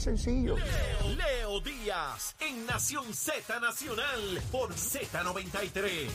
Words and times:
muy 0.00 0.16
sencillo. 0.16 0.56
Leo 1.16 1.60
Díaz 1.60 2.34
en 2.40 2.64
Nación 2.64 3.12
Z 3.12 3.60
Nacional 3.60 4.40
por 4.50 4.72
Z93. 4.72 6.08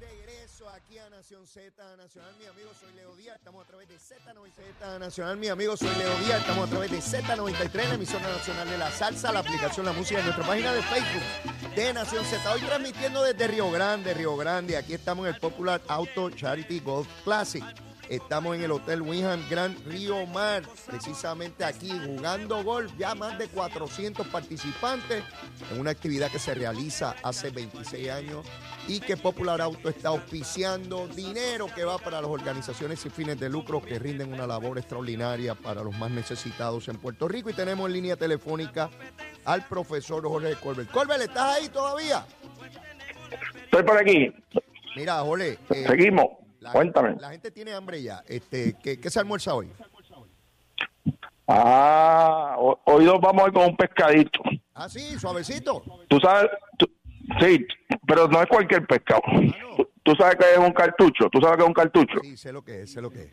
Regreso 0.00 0.68
aquí 0.70 0.98
a 0.98 1.10
Nación 1.10 1.46
Z 1.46 1.96
Nacional, 1.96 2.34
mi 2.38 2.46
amigo, 2.46 2.70
soy 2.80 2.92
Leo 2.94 3.14
Díaz, 3.16 3.36
estamos 3.36 3.64
a 3.64 3.68
través 3.68 3.88
de 3.88 3.96
Z93 3.96 4.98
Nacional, 4.98 5.36
mi 5.36 5.48
amigo, 5.48 5.76
soy 5.76 5.94
Leo 5.94 6.18
Díaz, 6.20 6.40
estamos 6.40 6.66
a 6.66 6.70
través 6.70 6.90
de 6.90 6.98
Z93, 6.98 7.88
la 7.88 7.94
emisora 7.94 8.28
nacional 8.28 8.70
de 8.70 8.78
la 8.78 8.90
salsa, 8.90 9.32
la 9.32 9.40
aplicación 9.40 9.84
La 9.84 9.92
Música, 9.92 10.20
en 10.20 10.26
nuestra 10.26 10.46
página 10.46 10.72
de 10.72 10.82
Facebook 10.82 11.74
de 11.74 11.92
Nación 11.92 12.24
Z, 12.24 12.50
hoy 12.50 12.60
transmitiendo 12.62 13.22
desde 13.22 13.46
Río 13.46 13.70
Grande, 13.70 14.14
Río 14.14 14.36
Grande, 14.36 14.78
aquí 14.78 14.94
estamos 14.94 15.26
en 15.26 15.34
el 15.34 15.40
Popular 15.40 15.82
Auto 15.86 16.30
Charity 16.30 16.80
Golf 16.80 17.08
Classic. 17.24 17.64
Estamos 18.08 18.54
en 18.56 18.62
el 18.62 18.70
Hotel 18.70 19.02
Winham 19.02 19.40
Gran 19.48 19.76
Río 19.86 20.26
Mar, 20.26 20.62
precisamente 20.86 21.64
aquí 21.64 21.90
jugando 22.04 22.62
golf. 22.62 22.92
Ya 22.98 23.14
más 23.14 23.38
de 23.38 23.48
400 23.48 24.26
participantes 24.28 25.24
en 25.72 25.80
una 25.80 25.90
actividad 25.90 26.30
que 26.30 26.38
se 26.38 26.54
realiza 26.54 27.14
hace 27.22 27.50
26 27.50 28.10
años 28.10 28.46
y 28.86 29.00
que 29.00 29.16
Popular 29.16 29.60
Auto 29.62 29.88
está 29.88 30.10
auspiciando 30.10 31.08
dinero 31.08 31.66
que 31.74 31.84
va 31.84 31.96
para 31.98 32.20
las 32.20 32.30
organizaciones 32.30 33.00
sin 33.00 33.10
fines 33.10 33.40
de 33.40 33.48
lucro 33.48 33.80
que 33.80 33.98
rinden 33.98 34.32
una 34.32 34.46
labor 34.46 34.78
extraordinaria 34.78 35.54
para 35.54 35.82
los 35.82 35.96
más 35.96 36.10
necesitados 36.10 36.88
en 36.88 36.98
Puerto 36.98 37.26
Rico. 37.26 37.48
Y 37.48 37.54
tenemos 37.54 37.86
en 37.86 37.94
línea 37.94 38.16
telefónica 38.16 38.90
al 39.46 39.66
profesor 39.66 40.22
Jorge 40.28 40.56
Colbert. 40.56 40.90
Colbert, 40.90 41.22
¿estás 41.22 41.56
ahí 41.56 41.68
todavía? 41.68 42.26
Estoy 43.64 43.82
por 43.82 43.98
aquí. 43.98 44.32
Mira, 44.94 45.20
Jorge. 45.20 45.58
eh, 45.70 45.84
Seguimos. 45.88 46.43
La, 46.64 46.72
Cuéntame. 46.72 47.16
La 47.20 47.30
gente 47.30 47.50
tiene 47.50 47.72
hambre 47.74 48.02
ya. 48.02 48.22
Este, 48.26 48.74
¿qué, 48.82 48.98
qué 48.98 49.10
se 49.10 49.20
almuerza 49.20 49.54
hoy? 49.54 49.70
Ah, 51.46 52.56
ho- 52.58 52.80
hoy 52.86 53.04
nos 53.04 53.20
vamos 53.20 53.44
a 53.44 53.46
ir 53.48 53.52
con 53.52 53.66
un 53.66 53.76
pescadito. 53.76 54.40
Ah, 54.74 54.88
sí, 54.88 55.18
suavecito. 55.18 55.82
Tú 56.08 56.18
sabes, 56.20 56.50
tú- 56.78 56.90
sí, 57.40 57.66
pero 58.06 58.26
no 58.28 58.40
es 58.40 58.48
cualquier 58.48 58.86
pescado. 58.86 59.20
no. 59.30 59.84
Tú, 60.02 60.14
sabes 60.16 60.36
que 60.36 60.52
es 60.52 60.58
un 60.58 60.72
cartucho. 60.72 61.28
Tú 61.30 61.40
sabes 61.40 61.56
que 61.56 61.62
es 61.62 61.68
un 61.68 61.74
cartucho. 61.74 62.18
Sí, 62.22 62.36
sé 62.36 62.52
lo 62.52 62.62
que 62.62 62.82
es, 62.82 62.92
sé 62.92 63.00
lo 63.00 63.10
que 63.10 63.22
es. 63.22 63.30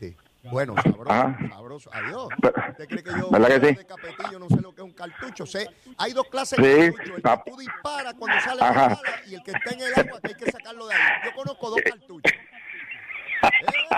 Sí. 0.00 0.16
Bueno, 0.50 0.74
sabroso, 0.82 1.10
Ajá. 1.10 1.38
sabroso. 1.50 1.90
Adiós. 1.92 2.28
¿Usted 2.70 2.86
cree 2.88 3.02
que 3.02 3.10
yo, 3.18 3.30
¿Verdad 3.30 3.48
que 3.60 3.68
sí? 3.68 3.74
de 3.76 3.86
capetillo, 3.86 4.38
no 4.38 4.48
sé 4.50 4.60
lo 4.60 4.74
que 4.74 4.80
es 4.82 4.84
un 4.84 4.92
cartucho? 4.92 5.46
Sé, 5.46 5.68
hay 5.96 6.12
dos 6.12 6.26
clases 6.28 6.58
Sí. 6.58 6.62
de 6.64 6.92
cartucho. 6.92 7.16
El 7.16 7.22
que 7.22 7.28
Ah. 7.30 7.42
tú 7.46 7.56
disparas 7.56 8.14
cuando 8.14 8.40
sale 8.42 8.60
la 8.60 8.70
bala 8.72 8.98
y 9.26 9.34
el 9.34 9.42
que 9.42 9.50
está 9.52 9.70
en 9.74 9.80
el 9.80 9.94
agua 9.94 10.20
que 10.20 10.28
hay 10.28 10.34
que 10.34 10.50
sacarlo 10.50 10.86
de 10.86 10.94
ahí. 10.94 11.00
Yo 11.24 11.34
conozco 11.34 11.70
dos 11.70 11.80
cartuchos. 11.82 12.32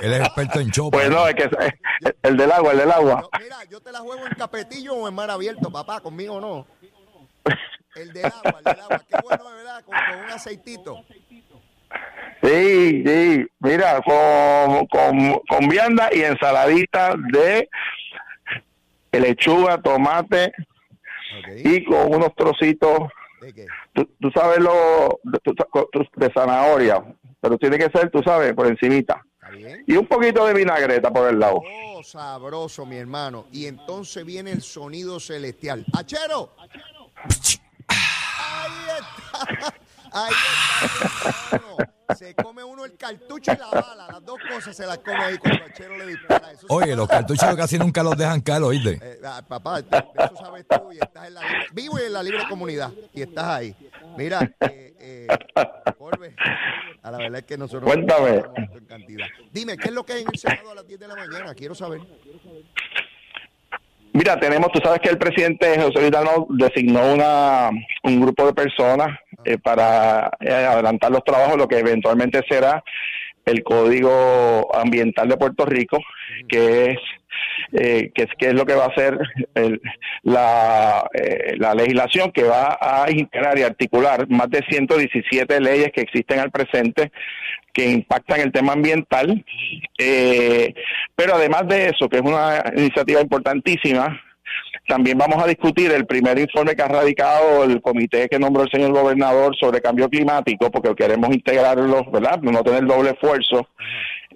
Él 0.03 0.13
es 0.13 0.21
experto 0.21 0.61
en 0.61 0.71
chopa. 0.71 0.99
Pues 0.99 1.11
no, 1.11 1.27
es 1.29 1.35
que 1.35 1.45
es- 1.45 2.15
el 2.23 2.37
del 2.37 2.53
agua, 2.53 2.73
el 2.73 2.79
del 2.79 2.91
agua. 2.93 3.23
Yo- 3.23 3.31
mira, 3.43 3.57
yo 3.71 3.81
te 3.81 3.93
la 3.93 4.01
juego 4.01 4.27
en 4.27 4.35
capetillo 4.35 4.95
o 4.95 5.09
en 5.09 5.15
mar 5.15 5.31
abierto, 5.31 5.71
papá, 5.71 6.01
conmigo 6.01 6.41
no. 6.41 6.67
El 7.95 8.13
del 8.13 8.27
agua, 8.27 8.59
el 8.59 8.65
del 8.65 8.81
agua. 8.81 9.03
Qué 9.09 9.17
bueno, 9.23 9.51
de 9.51 9.57
verdad, 9.57 9.85
con, 9.85 9.95
con 9.95 10.25
un 10.25 10.31
aceitito. 10.31 11.05
Sí, 12.43 13.03
sí. 13.07 13.47
Mira, 13.61 14.01
con, 14.03 14.87
con, 14.87 15.41
con 15.49 15.69
vianda 15.69 16.11
y 16.13 16.23
ensaladita 16.23 17.15
de 17.33 17.69
lechuga, 19.13 19.81
tomate 19.81 20.53
y 21.65 21.85
con 21.85 22.15
unos 22.15 22.35
trocitos 22.35 23.09
¿De 23.41 23.53
qué? 23.53 23.67
tú, 23.95 24.05
tú 24.21 24.31
sabes 24.35 24.59
lo 24.59 25.19
de 25.25 26.31
zanahoria, 26.35 27.03
pero 27.41 27.59
tiene 27.59 27.79
que 27.79 27.91
ser, 27.91 28.11
tú 28.11 28.23
sabes, 28.23 28.55
por 28.55 28.67
encimita. 28.67 29.23
¿Está 29.35 29.51
bien? 29.51 29.85
Y 29.87 29.97
un 29.97 30.07
poquito 30.07 30.47
de 30.47 30.55
vinagreta 30.55 31.13
por 31.13 31.29
el 31.29 31.39
lado. 31.39 31.63
Oh, 31.65 32.03
sabroso, 32.03 32.85
mi 32.85 32.97
hermano. 32.97 33.47
Y 33.53 33.67
entonces 33.67 34.25
viene 34.25 34.53
el 34.53 34.63
sonido 34.63 35.21
celestial. 35.21 35.85
¡Achero! 35.93 36.55
Ahí 37.89 38.73
está. 38.99 39.75
Ahí 40.13 40.33
está, 41.51 41.59
mi. 41.59 41.87
Se 42.15 42.35
come 42.35 42.63
uno 42.63 42.85
el 42.85 42.97
cartucho 42.97 43.53
y 43.53 43.57
la 43.57 43.67
bala. 43.67 44.07
Las 44.13 44.25
dos 44.25 44.39
cosas 44.49 44.77
se 44.77 44.87
las 44.87 44.99
come 44.99 45.19
ahí 45.19 45.39
cuando 45.39 45.65
Achero 45.65 45.99
le 45.99 46.07
dispara. 46.07 46.53
Eso 46.53 46.67
Oye, 46.69 46.95
los 46.95 47.09
cartuchos 47.09 47.57
casi 47.57 47.79
nunca 47.79 48.03
los 48.03 48.17
dejan 48.17 48.41
caer, 48.41 48.63
¿oíste? 48.63 48.99
Eh, 49.03 49.21
ah, 49.25 49.43
papá, 49.47 49.83
de 49.83 49.89
eso 49.99 50.37
sabes 50.37 50.65
tú 50.69 50.93
y 50.93 50.99
estás 50.99 51.27
en 51.27 51.35
la 51.35 51.43
libre, 51.43 51.67
vivo 51.73 51.99
en 51.99 52.13
la 52.13 52.23
libre 52.23 52.45
comunidad 52.49 52.93
y 53.13 53.23
estás 53.23 53.45
ahí. 53.45 53.77
Mira, 54.17 54.51
eh, 54.61 54.95
eh, 55.01 55.27
a 57.03 57.11
la 57.11 57.19
verdad 57.19 57.41
es 57.41 57.47
que 57.47 57.57
nosotros 57.59 57.85
Cuéntame. 57.85 58.37
estamos 58.37 58.77
en 58.77 58.85
cantidad. 58.87 59.27
Dime, 59.53 59.77
¿qué 59.77 59.89
es 59.89 59.95
lo 59.95 60.05
que 60.05 60.15
hay 60.15 60.23
en 60.23 60.29
el 60.33 60.39
Senado 60.39 60.71
a 60.71 60.75
las 60.75 60.87
10 60.87 61.01
de 61.01 61.09
la 61.09 61.15
mañana? 61.17 61.55
Quiero 61.55 61.75
saber. 61.75 62.01
Mira, 64.13 64.41
tenemos, 64.41 64.73
tú 64.73 64.81
sabes 64.83 65.01
que 65.01 65.11
el 65.11 65.19
presidente 65.19 65.79
José 65.79 66.01
Luis 66.01 66.11
Dalmau 66.11 66.47
designó 66.49 67.13
una, 67.13 67.69
un 68.03 68.21
grupo 68.21 68.47
de 68.47 68.55
personas 68.55 69.09
eh, 69.45 69.59
para 69.59 70.31
eh, 70.41 70.51
adelantar 70.51 71.11
los 71.11 71.23
trabajos, 71.23 71.59
lo 71.59 71.69
que 71.69 71.79
eventualmente 71.79 72.43
será 72.49 72.83
el 73.45 73.63
Código 73.63 74.75
Ambiental 74.75 75.29
de 75.29 75.37
Puerto 75.37 75.67
Rico, 75.67 75.99
que 76.49 76.93
es 76.93 76.99
eh, 77.73 78.11
que 78.15 78.27
que 78.39 78.47
es 78.49 78.55
lo 78.55 78.65
que 78.67 78.75
va 78.75 78.85
a 78.85 78.89
hacer 78.89 79.19
el- 79.55 79.81
la, 80.23 81.09
eh, 81.15 81.55
la 81.59 81.75
legislación 81.75 82.31
que 82.33 82.45
va 82.45 82.79
a 82.81 83.11
integrar 83.11 83.59
y 83.59 83.63
articular 83.63 84.29
más 84.29 84.49
de 84.51 84.63
117 84.69 85.61
leyes 85.61 85.91
que 85.93 86.01
existen 86.03 86.39
al 86.41 86.51
presente 86.51 87.11
que 87.73 87.91
impactan 87.91 88.41
el 88.41 88.53
tema 88.53 88.73
ambiental. 88.73 89.45
Eh, 89.99 90.73
pero 91.15 91.35
además 91.35 91.69
de 91.69 91.89
eso, 91.91 92.09
que 92.09 92.17
es 92.17 92.23
una 92.23 92.63
iniciativa 92.77 93.21
importantísima, 93.21 94.21
también 94.89 95.19
vamos 95.19 95.43
a 95.43 95.47
discutir 95.49 95.91
el 95.91 96.07
primer 96.07 96.39
informe 96.39 96.75
que 96.77 96.83
ha 96.83 96.89
radicado 96.89 97.65
el 97.65 97.83
comité 97.83 98.29
que 98.29 98.39
nombró 98.39 98.63
el 98.63 98.71
señor 98.71 98.93
gobernador 98.93 99.55
sobre 99.57 99.81
cambio 99.81 100.09
climático, 100.09 100.71
porque 100.71 100.95
queremos 100.95 101.31
integrarlo, 101.35 102.05
¿verdad? 102.11 102.41
No 102.41 102.63
tener 102.63 102.85
doble 102.87 103.11
esfuerzo. 103.11 103.69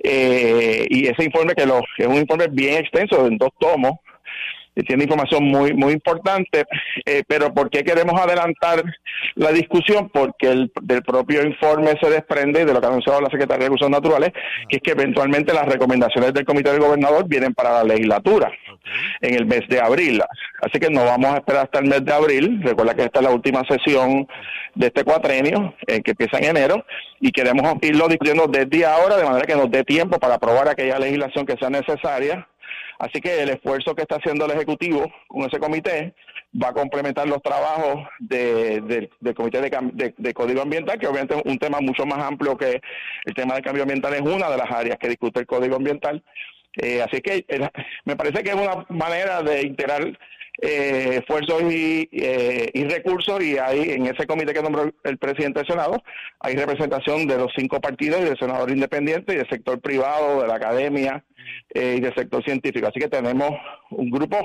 Eh, 0.03 0.87
y 0.89 1.07
ese 1.07 1.25
informe 1.25 1.55
que, 1.55 1.67
lo, 1.67 1.81
es 1.99 2.07
un 2.07 2.17
informe 2.17 2.47
bien 2.49 2.79
extenso, 2.79 3.27
en 3.27 3.37
dos 3.37 3.51
tomos, 3.59 3.93
tiene 4.87 5.05
información 5.05 5.45
muy 5.45 5.75
muy 5.75 5.93
importante, 5.93 6.65
eh, 7.05 7.23
pero 7.27 7.53
¿por 7.53 7.71
qué 7.71 7.83
queremos 7.83 8.19
adelantar 8.21 8.83
la 9.35 9.53
discusión? 9.53 10.09
Porque 10.09 10.49
el, 10.49 10.73
del 10.83 11.03
propio 11.03 11.45
informe 11.45 11.99
se 12.01 12.09
desprende 12.09 12.65
de 12.65 12.73
lo 12.73 12.81
que 12.81 12.87
ha 12.87 12.91
anunciado 12.91 13.21
la 13.21 13.31
Secretaría 13.31 13.65
de 13.65 13.65
Recursos 13.65 13.91
Naturales, 13.91 14.33
que 14.69 14.77
es 14.77 14.83
que 14.83 14.93
eventualmente 14.93 15.53
las 15.53 15.67
recomendaciones 15.67 16.33
del 16.33 16.45
Comité 16.45 16.71
del 16.71 16.81
Gobernador 16.81 17.29
vienen 17.29 17.53
para 17.53 17.73
la 17.73 17.85
legislatura 17.85 18.51
en 19.21 19.35
el 19.35 19.47
mes 19.47 19.63
de 19.69 19.81
abril. 19.81 20.23
Así 20.63 20.79
que 20.79 20.91
no 20.91 21.05
vamos 21.05 21.33
a 21.35 21.37
esperar 21.39 21.65
hasta 21.65 21.79
el 21.81 21.87
mes 21.87 22.05
de 22.05 22.13
abril. 22.13 22.61
Recuerda 22.63 22.95
que 22.95 23.03
esta 23.05 23.21
es 23.21 23.25
la 23.25 23.33
última 23.33 23.63
sesión 23.69 24.27
de 24.75 24.87
este 24.87 25.05
cuatrenio, 25.05 25.75
eh, 25.87 26.01
que 26.03 26.13
empieza 26.13 26.39
en 26.39 26.45
enero, 26.57 26.85
y 27.21 27.31
queremos 27.33 27.75
irlo 27.83 28.09
discutiendo 28.09 28.47
desde 28.47 28.85
ahora, 28.87 29.17
de 29.17 29.25
manera 29.25 29.45
que 29.47 29.57
nos 29.57 29.71
dé 29.71 29.85
tiempo 29.85 30.19
para 30.19 30.35
aprobar 30.35 30.69
aquella 30.69 30.99
legislación 30.99 31.45
que 31.47 31.57
sea 31.57 31.71
necesaria. 31.71 32.47
Así 32.99 33.21
que 33.21 33.43
el 33.43 33.49
esfuerzo 33.51 33.95
que 33.95 34.03
está 34.03 34.17
haciendo 34.17 34.45
el 34.45 34.51
Ejecutivo 34.53 35.11
con 35.27 35.43
ese 35.43 35.59
comité 35.59 36.15
va 36.63 36.69
a 36.69 36.73
complementar 36.75 37.27
los 37.29 37.41
trabajos 37.43 38.07
de- 38.19 38.81
del- 38.83 39.35
Comité 39.35 39.61
de 39.61 40.35
Código 40.35 40.61
Ambiental, 40.63 40.99
que 40.99 41.07
obviamente 41.07 41.35
es 41.35 41.43
un 41.45 41.59
tema 41.59 41.79
mucho 41.81 42.05
más 42.05 42.19
amplio 42.19 42.57
que 42.59 42.81
el 43.25 43.35
tema 43.35 43.55
del 43.55 43.63
cambio 43.63 43.85
ambiental, 43.85 44.13
es 44.15 44.21
una 44.21 44.51
de 44.51 44.57
las 44.59 44.71
áreas 44.71 44.99
que 44.99 45.09
discute 45.09 45.41
el 45.41 45.47
Código 45.47 45.77
Ambiental. 45.77 46.23
Eh, 46.77 47.03
así 47.03 47.21
que 47.21 47.45
me 48.05 48.17
parece 48.17 48.43
que 48.43 48.51
es 48.51 48.57
una 48.57 48.87
manera 48.89 49.43
de 49.43 49.63
integrar 49.63 50.17
eh, 50.63 51.21
esfuerzos 51.21 51.63
y, 51.73 52.07
eh, 52.13 52.71
y 52.75 52.85
recursos 52.85 53.43
y 53.43 53.57
hay 53.57 53.93
en 53.93 54.07
ese 54.07 54.27
comité 54.27 54.53
que 54.53 54.63
nombró 54.63 54.93
el, 55.05 55.17
presidente 55.17 55.61
del 55.61 55.67
Senado 55.67 56.03
hay 56.39 56.55
representación 56.55 57.27
de 57.27 57.39
los 57.39 57.51
cinco 57.57 57.81
partidos 57.81 58.21
y 58.21 58.25
del 58.25 58.39
senador 58.39 58.71
independiente 58.71 59.33
y 59.33 59.37
del 59.37 59.49
sector 59.49 59.81
privado, 59.81 60.43
de 60.43 60.49
la 60.49 60.57
academia 60.57 61.25
eh, 61.73 61.95
y 61.97 62.01
del 62.01 62.15
sector 62.15 62.45
científico. 62.45 62.89
Así 62.89 63.01
que 63.01 63.09
tenemos 63.09 63.51
un 63.91 64.11
grupo 64.11 64.37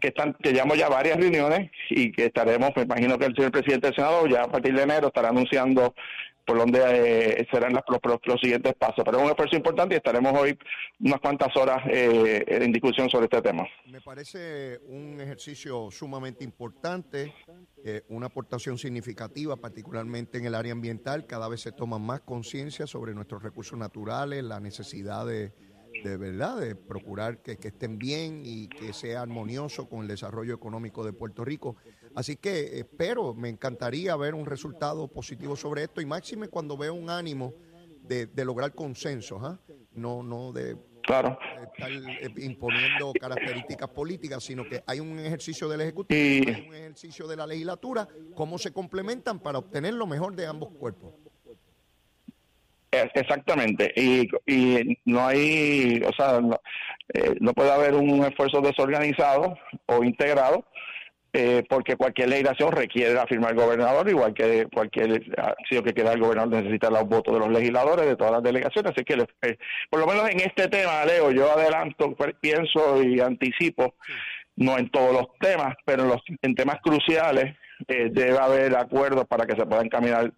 que 0.00 0.08
están 0.08 0.34
que 0.34 0.52
llevamos 0.52 0.78
ya 0.78 0.88
varias 0.88 1.16
reuniones 1.16 1.70
y 1.88 2.12
que 2.12 2.26
estaremos, 2.26 2.70
me 2.76 2.82
imagino 2.82 3.18
que 3.18 3.26
el 3.26 3.34
señor 3.34 3.50
presidente 3.50 3.88
del 3.88 3.96
Senado 3.96 4.28
ya 4.28 4.42
a 4.44 4.48
partir 4.48 4.72
de 4.72 4.82
enero 4.82 5.08
estará 5.08 5.30
anunciando 5.30 5.94
por 6.50 6.58
donde 6.58 6.80
eh, 7.42 7.46
serán 7.52 7.72
los- 7.74 8.18
los 8.24 8.40
siguientes 8.40 8.74
pasos. 8.74 9.04
Pero 9.04 9.18
es 9.18 9.22
un 9.24 9.30
esfuerzo 9.30 9.54
importante 9.54 9.94
y 9.94 9.98
estaremos 9.98 10.32
hoy 10.36 10.58
unas 10.98 11.20
cuantas 11.20 11.56
horas 11.56 11.78
eh, 11.88 12.44
en 12.48 12.72
discusión 12.72 13.08
sobre 13.08 13.26
este 13.26 13.40
tema. 13.40 13.62
Me 13.86 14.00
parece 14.00 14.80
un 14.88 15.20
ejercicio 15.20 15.92
sumamente 15.92 16.42
importante, 16.42 17.32
eh, 17.84 18.02
una 18.08 18.26
aportación 18.26 18.78
significativa, 18.78 19.54
particularmente 19.56 20.38
en 20.38 20.46
el 20.46 20.56
área 20.56 20.72
ambiental. 20.72 21.24
Cada 21.24 21.48
vez 21.48 21.60
se 21.60 21.70
toma 21.70 22.00
más 22.00 22.20
conciencia 22.22 22.88
sobre 22.88 23.14
nuestros 23.14 23.44
recursos 23.44 23.78
naturales, 23.78 24.42
la 24.42 24.58
necesidad 24.58 25.26
de, 25.26 25.52
de 26.02 26.16
verdad 26.16 26.58
de 26.60 26.74
procurar 26.74 27.42
que, 27.42 27.56
que 27.56 27.68
estén 27.68 27.98
bien 27.98 28.42
y 28.44 28.68
que 28.68 28.92
sea 28.92 29.22
armonioso 29.22 29.88
con 29.88 30.02
el 30.02 30.08
desarrollo 30.08 30.54
económico 30.54 31.04
de 31.04 31.12
Puerto 31.12 31.44
Rico. 31.44 31.76
Así 32.14 32.36
que 32.36 32.78
espero, 32.78 33.34
me 33.34 33.48
encantaría 33.48 34.16
ver 34.16 34.34
un 34.34 34.46
resultado 34.46 35.08
positivo 35.08 35.56
sobre 35.56 35.84
esto 35.84 36.00
y 36.00 36.06
máxime 36.06 36.48
cuando 36.48 36.76
veo 36.76 36.94
un 36.94 37.10
ánimo 37.10 37.52
de, 38.02 38.26
de 38.26 38.44
lograr 38.44 38.74
consensos, 38.74 39.40
¿ah? 39.42 39.60
no, 39.94 40.22
no 40.22 40.52
de 40.52 40.76
Claro. 41.02 41.38
estar 41.62 41.90
eh, 41.90 42.30
imponiendo 42.44 43.12
características 43.18 43.88
políticas, 43.88 44.44
sino 44.44 44.68
que 44.68 44.82
hay 44.86 45.00
un 45.00 45.18
ejercicio 45.18 45.68
del 45.68 45.80
Ejecutivo, 45.80 46.20
Y- 46.20 46.48
hay 46.48 46.60
un 46.68 46.74
ejercicio 46.74 47.26
de 47.26 47.36
la 47.36 47.46
legislatura, 47.46 48.06
cómo 48.36 48.58
se 48.58 48.70
complementan 48.70 49.40
para 49.40 49.58
obtener 49.58 49.94
lo 49.94 50.06
mejor 50.06 50.36
de 50.36 50.46
ambos 50.46 50.70
cuerpos. 50.70 51.14
Eh, 52.92 53.08
Exactamente, 53.14 53.92
y, 53.94 54.28
y 54.46 54.98
no 55.04 55.26
hay, 55.26 56.02
o 56.04 56.12
sea, 56.12 56.40
no, 56.40 56.60
eh, 57.14 57.36
no 57.40 57.52
puede 57.52 57.70
haber 57.70 57.94
un 57.94 58.24
esfuerzo 58.24 58.60
desorganizado 58.60 59.56
o 59.86 60.02
integrado, 60.02 60.64
eh, 61.32 61.62
porque 61.68 61.94
cualquier 61.94 62.28
legislación 62.30 62.72
requiere 62.72 63.14
la 63.14 63.26
firma 63.26 63.46
del 63.48 63.56
gobernador, 63.56 64.08
igual 64.08 64.34
que 64.34 64.66
cualquier 64.74 65.22
acción 65.38 65.84
que 65.84 65.94
quiera 65.94 66.12
el 66.12 66.20
gobernador 66.20 66.60
necesita 66.60 66.90
los 66.90 67.04
votos 67.04 67.32
de 67.32 67.38
los 67.38 67.50
legisladores, 67.50 68.06
de 68.06 68.16
todas 68.16 68.32
las 68.32 68.42
delegaciones, 68.42 68.90
así 68.90 69.04
que 69.04 69.14
eh, 69.42 69.56
por 69.88 70.00
lo 70.00 70.06
menos 70.08 70.28
en 70.28 70.40
este 70.40 70.66
tema, 70.66 71.04
Leo, 71.04 71.30
yo 71.30 71.52
adelanto, 71.52 72.16
pues, 72.16 72.34
pienso 72.40 73.00
y 73.00 73.20
anticipo, 73.20 73.94
no 74.56 74.76
en 74.76 74.90
todos 74.90 75.12
los 75.12 75.38
temas, 75.38 75.76
pero 75.84 76.02
en, 76.02 76.08
los, 76.08 76.22
en 76.42 76.54
temas 76.56 76.80
cruciales 76.82 77.56
eh, 77.86 78.08
debe 78.10 78.36
haber 78.36 78.76
acuerdos 78.76 79.26
para 79.28 79.46
que 79.46 79.54
se 79.54 79.64
pueda 79.64 79.82
encaminar 79.82 80.32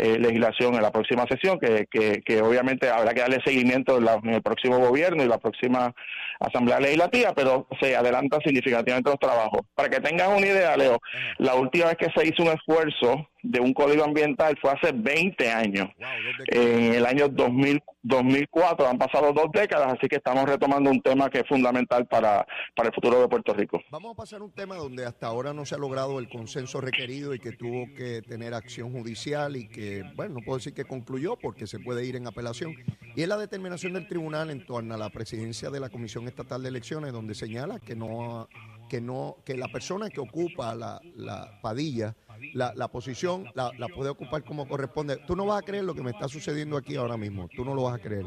eh, 0.00 0.18
legislación 0.18 0.74
en 0.74 0.82
la 0.82 0.90
próxima 0.90 1.24
sesión, 1.28 1.58
que, 1.58 1.86
que, 1.90 2.22
que 2.24 2.40
obviamente 2.42 2.88
habrá 2.90 3.12
que 3.14 3.20
darle 3.20 3.38
seguimiento 3.44 3.98
en, 3.98 4.04
la- 4.06 4.20
en 4.22 4.30
el 4.34 4.42
próximo 4.42 4.78
gobierno 4.78 5.22
y 5.22 5.26
la 5.28 5.38
próxima 5.38 5.92
Asamblea 6.40 6.80
Legislativa, 6.80 7.32
pero 7.34 7.66
se 7.80 7.94
adelantan 7.94 8.40
significativamente 8.40 9.10
los 9.10 9.18
trabajos. 9.18 9.60
Para 9.74 9.90
que 9.90 10.00
tengas 10.00 10.28
una 10.28 10.46
idea, 10.46 10.76
Leo, 10.76 10.98
la 11.38 11.54
última 11.54 11.86
vez 11.86 11.96
que 11.98 12.08
se 12.14 12.26
hizo 12.26 12.42
un 12.42 12.48
esfuerzo 12.48 13.28
de 13.42 13.60
un 13.60 13.72
código 13.72 14.04
ambiental 14.04 14.56
fue 14.60 14.70
hace 14.70 14.92
20 14.92 15.50
años. 15.50 15.88
Wow. 15.98 16.08
En 16.48 16.94
el 16.94 17.06
año 17.06 17.28
2000, 17.28 17.82
2004 18.02 18.88
han 18.88 18.98
pasado 18.98 19.32
dos 19.32 19.50
décadas, 19.52 19.94
así 19.96 20.08
que 20.08 20.16
estamos 20.16 20.48
retomando 20.48 20.90
un 20.90 21.02
tema 21.02 21.28
que 21.28 21.40
es 21.40 21.48
fundamental 21.48 22.06
para, 22.06 22.46
para 22.74 22.88
el 22.88 22.94
futuro 22.94 23.20
de 23.20 23.28
Puerto 23.28 23.52
Rico. 23.52 23.80
Vamos 23.90 24.12
a 24.12 24.16
pasar 24.16 24.40
a 24.40 24.44
un 24.44 24.52
tema 24.52 24.76
donde 24.76 25.04
hasta 25.04 25.26
ahora 25.26 25.52
no 25.52 25.66
se 25.66 25.74
ha 25.74 25.78
logrado 25.78 26.18
el 26.18 26.28
consenso 26.28 26.80
requerido 26.80 27.34
y 27.34 27.38
que 27.38 27.52
tuvo 27.52 27.86
que 27.94 28.22
tener 28.22 28.54
acción 28.54 28.92
judicial 28.92 29.56
y 29.56 29.68
que, 29.68 30.02
bueno, 30.16 30.34
no 30.34 30.40
puedo 30.44 30.58
decir 30.58 30.72
que 30.72 30.84
concluyó 30.84 31.36
porque 31.36 31.66
se 31.66 31.78
puede 31.78 32.04
ir 32.06 32.16
en 32.16 32.26
apelación. 32.26 32.74
Y 33.14 33.22
es 33.22 33.28
la 33.28 33.36
determinación 33.36 33.92
del 33.92 34.06
tribunal 34.06 34.50
en 34.50 34.64
torno 34.64 34.94
a 34.94 34.98
la 34.98 35.10
presidencia 35.10 35.70
de 35.70 35.80
la 35.80 35.88
Comisión 35.88 36.26
Estatal 36.26 36.62
de 36.62 36.68
Elecciones, 36.68 37.12
donde 37.12 37.34
señala 37.34 37.80
que 37.80 37.96
no 37.96 38.48
que 38.90 39.00
no 39.00 39.36
que 39.44 39.56
la 39.56 39.68
persona 39.68 40.10
que 40.10 40.20
ocupa 40.20 40.74
la, 40.74 41.00
la 41.14 41.60
padilla 41.62 42.16
la, 42.54 42.72
la 42.74 42.88
posición 42.88 43.44
la, 43.54 43.70
la 43.78 43.86
puede 43.88 44.10
ocupar 44.10 44.42
como 44.42 44.66
corresponde. 44.66 45.18
Tú 45.26 45.36
no 45.36 45.46
vas 45.46 45.62
a 45.62 45.64
creer 45.64 45.84
lo 45.84 45.94
que 45.94 46.02
me 46.02 46.10
está 46.10 46.26
sucediendo 46.26 46.76
aquí 46.76 46.96
ahora 46.96 47.16
mismo. 47.16 47.48
Tú 47.54 47.64
no 47.64 47.74
lo 47.74 47.84
vas 47.84 47.94
a 47.94 48.02
creer. 48.02 48.24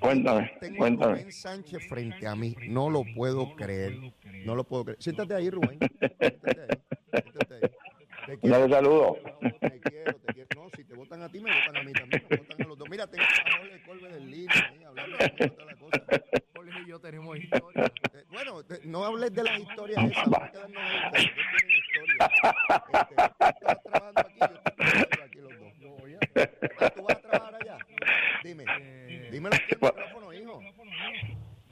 Cuéntame, 0.00 0.52
Tengo 0.60 0.76
a 0.76 0.78
cuéntame. 0.78 1.12
Rubén 1.16 1.32
Sánchez 1.32 1.86
frente 1.88 2.26
a 2.26 2.34
mí. 2.34 2.54
No 2.68 2.88
lo 2.88 3.02
puedo 3.14 3.54
creer. 3.56 3.98
No 4.46 4.54
lo 4.54 4.64
puedo 4.64 4.84
creer. 4.84 5.02
Siéntate 5.02 5.34
ahí, 5.34 5.50
Rubén. 5.50 5.78
Siéntate 5.80 6.60
ahí. 6.60 6.68
Siéntate 7.12 7.54
ahí. 7.54 7.70
Te 8.26 8.38
quiero. 8.38 8.58
Dale 8.60 8.74
saludo. 8.74 9.16
Te 9.40 9.80
quiero, 9.80 10.14
te 10.14 10.32
quiero. 10.32 10.48
No, 10.54 10.70
si 10.76 10.84
te 10.84 10.94
votan 10.94 11.22
a 11.22 11.28
ti, 11.28 11.40
me 11.40 11.50
votan 11.52 11.76
a 11.76 11.82
mí 11.82 11.92
también. 11.92 12.24
Me 12.30 12.36
votan 12.36 12.62
a 12.62 12.68
los 12.68 12.78
dos. 12.78 12.88
Mira, 12.88 13.06
tengo 13.08 13.24
a 13.24 13.58
Jorge 13.58 13.82
Colbe 13.84 14.08
del 14.10 14.30
línea 14.30 14.70
ahí 14.70 14.84
hablando 14.84 15.16
de 15.18 15.48
toda 15.48 15.64
la 15.64 15.76
cosa. 15.76 16.02
Jorge 16.54 16.82
y 16.86 16.88
yo 16.88 17.00
tenemos 17.00 17.36
historia. 17.36 17.92
Eh, 18.90 18.92
te- 18.92 18.98
no 18.98 19.04
hables 19.04 19.32
de 19.34 19.42
las 19.44 19.58
historias 19.60 20.10
esas. 20.10 20.26
Vamos 20.28 20.48
a 20.48 20.50
quedarnos 20.50 20.82
ahí. 20.82 20.96
Ustedes 21.06 21.36
tienen 21.56 21.78
historia. 21.78 22.30
Este, 22.92 23.14
tú 23.14 23.22
estás 23.50 23.82
trabajando 23.82 24.20
aquí, 24.20 24.38
yo 24.40 24.46
estoy 24.46 24.72
trabajando 24.76 25.24
aquí 25.24 25.38
los 25.38 25.52
dos. 25.60 25.70
Ah, 26.80 26.90
¿Tú 26.94 27.02
vas 27.02 27.16
a 27.16 27.20
trabajar 27.20 27.54
allá? 27.62 27.78
Dime. 28.44 28.64
Dímelo 29.30 29.54
aquí 29.54 29.64
en 29.74 29.78
el 29.80 29.92
micrófono, 29.92 30.32
hijo. 30.32 30.60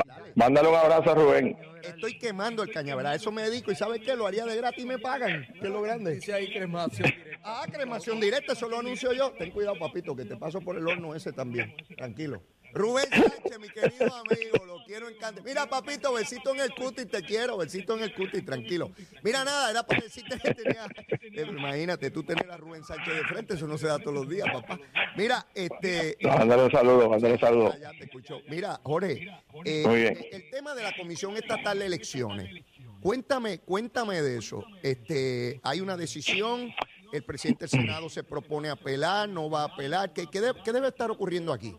Dale. 0.07 0.33
Mándale 0.37 0.69
un 0.69 0.75
abrazo 0.77 1.11
a 1.11 1.15
Rubén. 1.15 1.57
Estoy 1.83 2.19
quemando 2.19 2.63
el 2.63 2.71
cañaveral, 2.73 3.17
eso 3.17 3.31
me 3.33 3.43
dedico 3.43 3.71
y 3.73 3.75
¿sabes 3.75 4.01
qué? 4.03 4.15
Lo 4.17 4.27
haría 4.27 4.45
de 4.47 4.57
gratis 4.57 4.85
y 4.85 4.87
me 4.87 4.99
pagan, 4.99 5.47
que 5.53 5.59
es 5.67 5.71
lo 5.73 5.81
grande. 5.83 6.15
Dice 6.17 6.33
ahí 6.35 6.53
cremación 6.53 7.09
directa. 7.09 7.39
Ah, 7.45 7.67
cremación 7.71 8.21
directa, 8.21 8.53
eso 8.53 8.69
lo 8.69 8.79
anuncio 8.79 9.13
yo. 9.13 9.33
Ten 9.33 9.51
cuidado, 9.51 9.79
papito, 9.79 10.15
que 10.15 10.25
te 10.25 10.37
paso 10.37 10.61
por 10.61 10.77
el 10.77 10.87
horno 10.87 11.15
ese 11.15 11.33
también. 11.33 11.75
Tranquilo. 11.97 12.43
Rubén 12.75 13.07
Sánchez, 13.11 13.59
mi 13.61 13.69
querido 13.71 14.15
amigo, 14.15 14.67
lo 14.67 14.78
quiero. 14.89 15.07
Mira, 15.45 15.67
papito, 15.69 16.13
besito 16.15 16.55
en 16.55 16.61
el 16.61 16.71
cutis, 16.75 17.09
te 17.09 17.23
quiero, 17.23 17.59
besito 17.59 17.95
en 17.97 18.03
el 18.05 18.15
cutis, 18.15 18.45
tranquilo. 18.45 18.91
Mira, 19.23 19.45
nada, 19.45 19.71
era 19.71 19.83
para 19.85 20.01
decirte 20.01 20.39
que 20.39 20.55
tenía. 20.55 20.87
eh, 21.21 21.47
imagínate, 21.49 22.11
tú 22.11 22.23
tener 22.23 22.51
a 22.51 22.57
Rubén 22.57 22.83
Sánchez 22.85 23.15
de 23.15 23.25
frente, 23.25 23.55
eso 23.55 23.67
no 23.67 23.77
se 23.77 23.87
da 23.87 23.99
todos 23.99 24.15
los 24.15 24.29
días, 24.29 24.49
papá. 24.53 24.79
Mira, 25.17 25.47
este. 25.55 26.17
Mándale 26.23 26.65
un 26.65 26.71
saludo, 26.71 27.11
mándale 27.11 27.35
un 27.35 27.41
saludo. 27.41 27.75
Ya 27.81 27.91
te 27.91 28.05
escucho. 28.05 28.41
Mira, 28.49 28.81
Jorge, 28.83 29.29
eh, 29.65 29.83
Muy 29.87 29.97
bien. 30.01 30.19
el 30.33 30.51
tema 30.51 30.75
de 30.75 30.83
la 30.83 30.97
Comisión 30.97 31.37
Estatal 31.37 31.79
de 31.79 31.87
Elecciones. 31.87 32.65
Cuéntame, 33.01 33.59
cuéntame 33.61 34.23
de 34.23 34.39
eso. 34.39 34.65
Este, 34.83 35.61
hay 35.63 35.81
una 35.81 35.97
decisión, 35.97 36.73
el 37.13 37.23
presidente 37.23 37.67
del 37.67 37.71
Senado 37.71 38.09
se 38.09 38.25
propone 38.25 38.69
apelar, 38.71 39.29
no 39.29 39.49
va 39.49 39.63
a 39.63 39.65
apelar. 39.67 40.13
¿Qué, 40.13 40.27
qué 40.27 40.41
de- 40.41 40.55
qué 40.65 40.73
debe 40.73 40.89
estar 40.89 41.09
ocurriendo 41.11 41.53
aquí? 41.53 41.77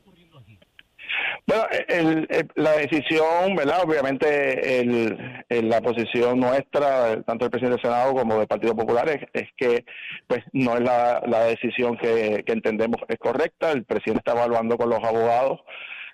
Bueno, 1.50 1.64
el- 1.88 2.28
el- 2.30 2.48
la 2.54 2.74
decisión, 2.74 3.56
¿verdad? 3.56 3.82
Obviamente 3.84 4.82
el- 4.82 5.40
la 5.50 5.82
posición 5.82 6.40
nuestra, 6.40 7.24
tanto 7.24 7.46
del 7.46 7.50
presidente 7.50 7.78
del 7.82 7.92
Senado 7.92 8.14
como 8.14 8.38
del 8.38 8.46
Partido 8.48 8.76
Popular, 8.76 9.10
es, 9.10 9.22
es 9.34 9.50
que 9.58 9.84
pues 10.28 10.42
no 10.54 10.76
es 10.76 10.82
la, 10.82 11.24
la 11.26 11.46
decisión 11.46 11.98
que, 11.98 12.44
que 12.46 12.54
entendemos 12.54 13.02
es 13.08 13.18
correcta. 13.18 13.72
El 13.72 13.84
presidente 13.84 14.20
está 14.20 14.34
evaluando 14.34 14.78
con 14.78 14.90
los 14.92 15.00
abogados 15.04 15.60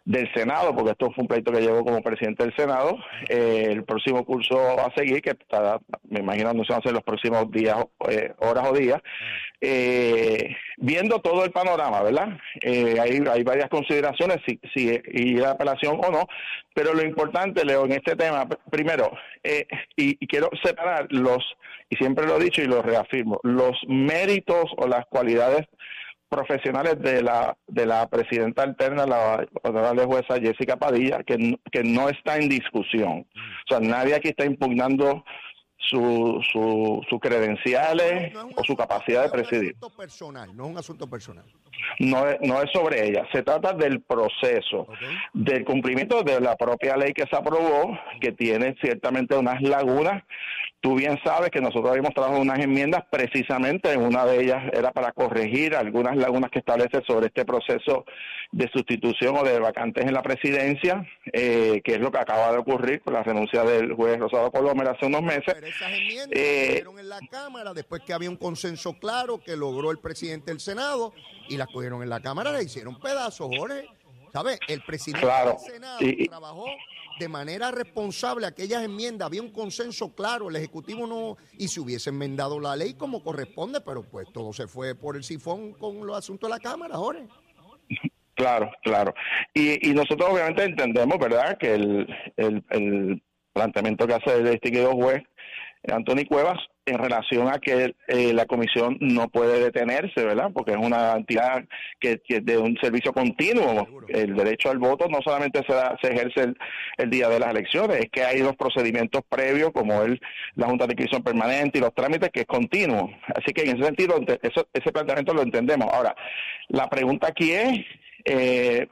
del 0.05 0.31
Senado, 0.35 0.75
porque 0.75 0.91
esto 0.91 1.11
fue 1.13 1.23
un 1.23 1.27
pleito 1.27 1.51
que 1.51 1.61
llevó 1.61 1.83
como 1.83 2.01
presidente 2.03 2.43
del 2.43 2.55
Senado. 2.55 2.95
Eh, 3.27 3.69
el 3.71 3.83
próximo 3.83 4.23
curso 4.23 4.55
va 4.77 4.85
a 4.85 4.93
seguir, 4.95 5.19
que 5.21 5.31
estará, 5.31 5.79
me 6.07 6.19
imagino, 6.19 6.53
no 6.53 6.63
se 6.63 6.73
van 6.73 6.79
a 6.79 6.83
ser 6.83 6.93
los 6.93 7.03
próximos 7.03 7.49
días, 7.49 7.75
eh, 8.09 8.31
horas 8.37 8.67
o 8.69 8.73
días, 8.73 9.01
eh, 9.61 10.55
viendo 10.77 11.19
todo 11.21 11.43
el 11.43 11.51
panorama, 11.51 12.03
¿verdad? 12.03 12.37
Eh, 12.61 12.97
hay, 12.99 13.19
hay 13.31 13.43
varias 13.43 13.67
consideraciones, 13.69 14.37
si, 14.47 14.59
si 14.75 15.01
ir 15.11 15.43
a 15.43 15.51
apelación 15.51 15.99
o 16.05 16.11
no, 16.11 16.27
pero 16.75 16.93
lo 16.93 17.03
importante, 17.03 17.65
Leo, 17.65 17.85
en 17.85 17.93
este 17.93 18.15
tema, 18.15 18.45
pr- 18.45 18.59
primero, 18.69 19.11
y, 19.97 20.17
y 20.23 20.27
quiero 20.27 20.49
separar 20.63 21.07
los, 21.09 21.43
y 21.89 21.95
siempre 21.95 22.27
lo 22.27 22.37
he 22.37 22.43
dicho 22.43 22.61
y 22.61 22.67
lo 22.67 22.83
reafirmo, 22.83 23.39
los 23.41 23.75
méritos 23.87 24.65
o 24.77 24.87
las 24.87 25.05
cualidades 25.07 25.65
profesionales 26.29 26.99
de 26.99 27.21
la 27.21 27.55
de 27.67 27.85
la 27.85 28.07
presidenta 28.07 28.63
alterna, 28.63 29.05
la 29.05 29.45
honorable 29.63 30.05
jueza 30.05 30.39
Jessica 30.39 30.77
Padilla, 30.77 31.23
que, 31.23 31.57
que 31.71 31.83
no 31.83 32.09
está 32.09 32.37
en 32.37 32.49
discusión. 32.49 33.25
O 33.35 33.67
sea, 33.69 33.79
nadie 33.79 34.15
aquí 34.15 34.29
está 34.29 34.45
impugnando 34.45 35.23
su, 35.77 36.41
su, 36.51 37.01
sus 37.09 37.19
credenciales 37.19 38.33
No 38.33 38.41
o 38.41 38.63
su 38.63 38.73
asunto- 38.73 38.75
capacidad 38.77 39.23
de 39.23 39.27
no 39.29 39.33
es 39.35 39.43
un 39.43 39.49
presidir. 39.49 39.75
asunto 39.77 39.95
personal, 39.97 40.55
no 40.57 40.63
es 40.65 40.69
un 40.71 40.77
asunto 40.77 41.07
personal. 41.09 41.45
No 41.99 42.27
es, 42.27 42.37
no 42.41 42.61
es 42.61 42.71
sobre 42.71 43.07
ella, 43.07 43.27
se 43.31 43.43
trata 43.43 43.73
del 43.73 44.01
proceso, 44.01 44.87
del 45.33 45.63
cumplimiento 45.65 46.23
de 46.23 46.39
la 46.39 46.55
propia 46.55 46.95
ley 46.97 47.13
que 47.13 47.25
se 47.29 47.35
aprobó, 47.35 47.99
que 48.21 48.31
tiene 48.31 48.75
ciertamente 48.81 49.35
unas 49.35 49.61
lagunas. 49.61 50.23
Tú 50.85 50.93
bien 50.93 51.17
sabes 51.23 51.49
que 51.49 51.59
nosotros 51.61 51.89
habíamos 51.89 52.13
trabajado 52.13 52.39
unas 52.39 52.59
enmiendas, 52.59 53.03
precisamente 53.09 53.97
una 53.97 54.23
de 54.23 54.39
ellas 54.43 54.65
era 54.71 54.91
para 54.91 55.11
corregir 55.13 55.75
algunas 55.75 56.15
lagunas 56.15 56.51
que 56.51 56.59
establece 56.59 57.01
sobre 57.07 57.25
este 57.25 57.43
proceso 57.43 58.05
de 58.51 58.69
sustitución 58.71 59.35
o 59.35 59.43
de 59.43 59.57
vacantes 59.59 60.05
en 60.05 60.13
la 60.13 60.21
presidencia, 60.21 61.03
eh, 61.33 61.81
que 61.83 61.95
es 61.95 61.99
lo 61.99 62.11
que 62.11 62.19
acaba 62.19 62.51
de 62.51 62.59
ocurrir 62.59 63.01
con 63.01 63.13
la 63.15 63.23
renuncia 63.23 63.63
del 63.63 63.93
juez 63.93 64.19
Rosado 64.19 64.51
Colomer 64.51 64.87
hace 64.89 65.07
unos 65.07 65.23
meses. 65.23 65.55
Pero 65.55 65.65
esas 65.65 65.91
enmiendas 65.91 66.39
Eh, 66.39 66.83
en 66.99 67.09
la 67.09 67.19
Cámara 67.31 67.73
después 67.73 68.03
que 68.03 68.13
había 68.13 68.29
un 68.29 68.37
consenso 68.37 68.93
claro 68.99 69.39
que 69.43 69.55
logró 69.57 69.89
el 69.89 69.97
presidente 69.97 70.51
del 70.51 70.59
Senado 70.59 71.13
y 71.49 71.57
las 71.57 71.65
cogieron 71.73 72.03
en 72.03 72.09
la 72.09 72.19
Cámara, 72.19 72.51
le 72.51 72.61
hicieron 72.63 72.99
pedazos, 72.99 73.49
Jorge. 73.57 73.87
¿Sabes? 74.31 74.59
El 74.67 74.81
presidente 74.83 75.25
Claro. 75.25 75.51
del 75.63 75.73
Senado 75.73 75.97
y- 76.01 76.27
trabajó 76.27 76.65
de 77.19 77.29
manera 77.29 77.71
responsable 77.71 78.45
aquellas 78.45 78.83
enmiendas, 78.83 79.25
había 79.25 79.41
un 79.41 79.51
consenso 79.51 80.13
claro, 80.13 80.49
el 80.49 80.55
Ejecutivo 80.55 81.07
no, 81.07 81.37
y 81.57 81.67
se 81.67 81.79
hubiese 81.79 82.09
enmendado 82.09 82.59
la 82.59 82.75
ley 82.75 82.93
como 82.93 83.23
corresponde, 83.23 83.81
pero 83.81 84.03
pues 84.03 84.27
todo 84.33 84.53
se 84.53 84.67
fue 84.67 84.95
por 84.95 85.15
el 85.15 85.23
sifón 85.23 85.73
con 85.73 86.05
los 86.05 86.17
asuntos 86.17 86.49
de 86.49 86.55
la 86.55 86.59
Cámara, 86.59 86.95
Jorge. 86.95 87.27
Claro, 88.37 88.69
claro. 88.83 89.13
Y, 89.53 89.89
y 89.89 89.93
nosotros 89.93 90.29
obviamente 90.29 90.65
entendemos, 90.65 91.17
¿verdad?, 91.17 91.57
que 91.57 91.73
el, 91.73 92.05
el, 92.35 92.65
el 92.69 93.23
planteamiento 93.53 94.05
que 94.05 94.13
hace 94.13 94.35
el 94.35 94.51
distinguido 94.51 94.91
juez 94.91 95.23
Anthony 95.87 96.25
Cuevas 96.27 96.59
en 96.85 96.99
relación 96.99 97.47
a 97.47 97.57
que 97.59 97.95
eh, 98.07 98.33
la 98.33 98.45
comisión 98.45 98.97
no 98.99 99.27
puede 99.29 99.59
detenerse, 99.59 100.23
¿verdad?, 100.23 100.51
porque 100.53 100.71
es 100.71 100.77
una 100.77 101.13
entidad 101.13 101.63
que, 101.99 102.21
que 102.27 102.41
de 102.41 102.57
un 102.59 102.77
servicio 102.79 103.11
continuo. 103.11 103.87
El 104.07 104.35
derecho 104.35 104.69
al 104.69 104.77
voto 104.77 105.07
no 105.09 105.19
solamente 105.23 105.61
se, 105.67 105.73
da- 105.73 105.97
se 106.01 106.13
ejerce 106.13 106.41
el, 106.41 106.57
el 106.97 107.09
día 107.09 107.27
de 107.29 107.39
las 107.39 107.49
elecciones, 107.49 107.97
es 108.01 108.09
que 108.11 108.23
hay 108.23 108.39
los 108.39 108.55
procedimientos 108.55 109.21
previos, 109.27 109.71
como 109.71 110.03
el, 110.03 110.21
la 110.55 110.67
Junta 110.67 110.85
de 110.85 110.93
Inscripción 110.93 111.23
Permanente 111.23 111.79
y 111.79 111.81
los 111.81 111.93
trámites, 111.93 112.29
que 112.31 112.41
es 112.41 112.45
continuo. 112.47 113.09
Así 113.35 113.51
que 113.51 113.63
en 113.63 113.75
ese 113.77 113.85
sentido, 113.85 114.19
eso, 114.43 114.67
ese 114.71 114.91
planteamiento 114.91 115.33
lo 115.33 115.41
entendemos. 115.41 115.91
Ahora, 115.91 116.15
la 116.67 116.87
pregunta 116.87 117.27
aquí 117.27 117.51
es 117.51 117.79
eh, 118.25 118.87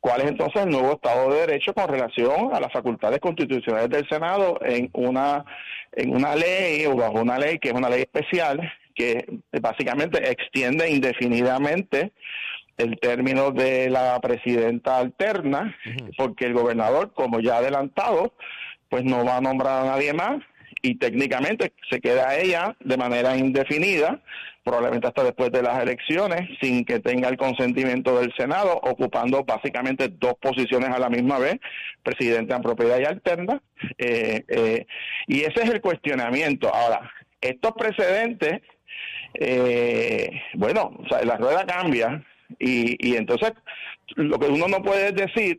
cuál 0.00 0.22
es 0.22 0.28
entonces 0.28 0.62
el 0.62 0.70
nuevo 0.70 0.92
Estado 0.92 1.30
de 1.30 1.40
Derecho 1.40 1.74
con 1.74 1.88
relación 1.88 2.54
a 2.54 2.60
las 2.60 2.72
facultades 2.72 3.18
constitucionales 3.18 3.90
del 3.90 4.08
Senado 4.08 4.58
en 4.64 4.88
una, 4.92 5.44
en 5.92 6.14
una 6.14 6.36
ley 6.36 6.86
o 6.86 6.94
bajo 6.94 7.20
una 7.20 7.38
ley 7.38 7.58
que 7.58 7.68
es 7.68 7.74
una 7.74 7.90
ley 7.90 8.02
especial 8.02 8.60
que 8.94 9.26
básicamente 9.60 10.30
extiende 10.30 10.88
indefinidamente 10.88 12.12
el 12.78 12.98
término 12.98 13.50
de 13.50 13.90
la 13.90 14.20
presidenta 14.20 14.98
alterna, 14.98 15.74
porque 16.16 16.44
el 16.44 16.52
gobernador, 16.52 17.12
como 17.14 17.40
ya 17.40 17.56
adelantado, 17.56 18.34
pues 18.88 19.02
no 19.04 19.24
va 19.24 19.38
a 19.38 19.40
nombrar 19.40 19.82
a 19.84 19.90
nadie 19.90 20.12
más 20.12 20.42
y 20.82 20.96
técnicamente 20.96 21.72
se 21.90 22.00
queda 22.00 22.36
ella 22.36 22.76
de 22.80 22.96
manera 22.96 23.36
indefinida, 23.36 24.20
probablemente 24.62 25.06
hasta 25.06 25.24
después 25.24 25.52
de 25.52 25.62
las 25.62 25.80
elecciones, 25.82 26.48
sin 26.60 26.84
que 26.84 26.98
tenga 26.98 27.28
el 27.28 27.36
consentimiento 27.36 28.18
del 28.18 28.32
Senado, 28.36 28.74
ocupando 28.82 29.44
básicamente 29.44 30.08
dos 30.08 30.34
posiciones 30.40 30.90
a 30.90 30.98
la 30.98 31.08
misma 31.08 31.38
vez, 31.38 31.56
presidente 32.02 32.54
en 32.54 32.62
propiedad 32.62 32.98
y 32.98 33.04
alterna. 33.04 33.62
Eh, 33.98 34.44
eh, 34.48 34.86
y 35.28 35.40
ese 35.42 35.62
es 35.62 35.70
el 35.70 35.80
cuestionamiento. 35.80 36.72
Ahora, 36.74 37.10
estos 37.40 37.72
precedentes, 37.72 38.60
eh, 39.34 40.30
bueno, 40.54 40.96
o 40.98 41.08
sea, 41.08 41.22
la 41.24 41.36
rueda 41.36 41.64
cambia 41.64 42.24
y, 42.58 42.96
y 43.08 43.16
entonces 43.16 43.52
lo 44.16 44.38
que 44.38 44.46
uno 44.46 44.68
no 44.68 44.82
puede 44.82 45.12
decir 45.12 45.58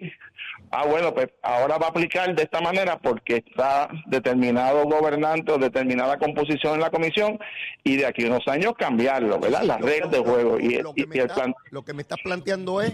ah, 0.71 0.86
bueno, 0.86 1.13
pues 1.13 1.27
ahora 1.41 1.77
va 1.77 1.88
a 1.88 1.89
aplicar 1.89 2.36
de 2.36 2.43
esta 2.43 2.62
manera 2.62 3.00
porque 3.00 3.43
está 3.45 3.89
determinado 4.07 4.83
gobernante 4.86 5.51
o 5.51 5.57
determinada 5.57 6.17
composición 6.17 6.75
en 6.75 6.81
la 6.81 6.89
comisión 6.89 7.39
y 7.83 7.97
de 7.97 8.05
aquí 8.05 8.25
a 8.25 8.27
unos 8.27 8.47
años 8.47 8.74
cambiarlo, 8.77 9.39
¿verdad? 9.39 9.63
Las 9.63 9.81
reglas 9.81 10.12
de 10.12 10.19
juego. 10.19 10.59
Y, 10.59 10.75
lo, 10.81 10.93
que 10.93 11.07
me 11.07 11.17
está, 11.17 11.53
lo 11.71 11.83
que 11.83 11.93
me 11.93 12.01
estás 12.01 12.19
planteando 12.24 12.81
es, 12.81 12.93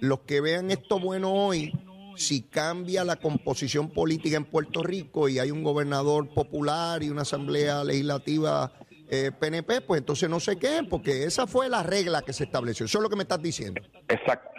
los 0.00 0.20
que 0.20 0.40
vean 0.40 0.70
esto 0.70 0.98
bueno 0.98 1.32
hoy, 1.32 1.72
si 2.16 2.42
cambia 2.42 3.04
la 3.04 3.16
composición 3.16 3.90
política 3.90 4.36
en 4.36 4.44
Puerto 4.44 4.82
Rico 4.82 5.28
y 5.28 5.38
hay 5.38 5.50
un 5.50 5.62
gobernador 5.62 6.28
popular 6.32 7.02
y 7.02 7.10
una 7.10 7.22
asamblea 7.22 7.82
legislativa 7.84 8.72
eh, 9.10 9.30
PNP, 9.38 9.82
pues 9.82 10.00
entonces 10.00 10.28
no 10.30 10.40
sé 10.40 10.56
qué, 10.56 10.80
porque 10.88 11.24
esa 11.24 11.46
fue 11.46 11.68
la 11.68 11.82
regla 11.82 12.22
que 12.22 12.32
se 12.32 12.44
estableció. 12.44 12.86
Eso 12.86 12.98
es 12.98 13.02
lo 13.02 13.10
que 13.10 13.16
me 13.16 13.22
estás 13.22 13.42
diciendo. 13.42 13.80
Exacto, 14.08 14.50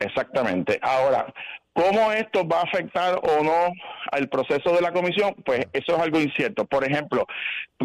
exactamente. 0.00 0.78
Ahora, 0.82 1.26
¿Cómo 1.72 2.10
esto 2.12 2.46
va 2.46 2.60
a 2.60 2.64
afectar 2.64 3.20
o 3.22 3.44
no 3.44 3.72
al 4.10 4.28
proceso 4.28 4.74
de 4.74 4.80
la 4.80 4.92
comisión? 4.92 5.34
Pues 5.44 5.60
eso 5.72 5.96
es 5.96 6.02
algo 6.02 6.20
incierto. 6.20 6.64
Por 6.64 6.84
ejemplo, 6.84 7.26